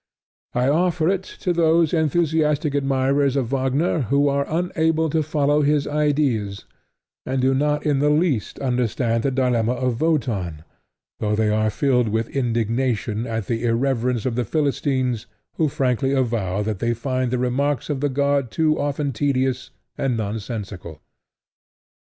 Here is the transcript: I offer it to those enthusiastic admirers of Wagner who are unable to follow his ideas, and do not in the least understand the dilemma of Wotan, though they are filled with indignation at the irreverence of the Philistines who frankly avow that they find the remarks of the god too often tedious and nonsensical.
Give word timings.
I 0.55 0.67
offer 0.67 1.09
it 1.09 1.21
to 1.41 1.53
those 1.53 1.93
enthusiastic 1.93 2.73
admirers 2.73 3.35
of 3.35 3.49
Wagner 3.53 3.99
who 4.09 4.29
are 4.29 4.47
unable 4.49 5.11
to 5.11 5.21
follow 5.21 5.61
his 5.61 5.85
ideas, 5.85 6.65
and 7.23 7.39
do 7.39 7.53
not 7.53 7.85
in 7.85 7.99
the 7.99 8.09
least 8.09 8.57
understand 8.57 9.21
the 9.21 9.29
dilemma 9.29 9.73
of 9.73 10.01
Wotan, 10.01 10.63
though 11.19 11.35
they 11.35 11.49
are 11.49 11.69
filled 11.69 12.07
with 12.09 12.29
indignation 12.29 13.27
at 13.27 13.45
the 13.45 13.63
irreverence 13.63 14.25
of 14.25 14.33
the 14.33 14.43
Philistines 14.43 15.27
who 15.57 15.69
frankly 15.69 16.13
avow 16.13 16.63
that 16.63 16.79
they 16.79 16.95
find 16.95 17.29
the 17.29 17.37
remarks 17.37 17.87
of 17.87 17.99
the 17.99 18.09
god 18.09 18.49
too 18.49 18.79
often 18.79 19.13
tedious 19.13 19.69
and 19.99 20.17
nonsensical. 20.17 20.99